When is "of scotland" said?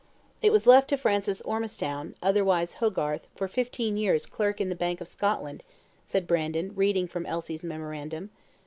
4.99-5.61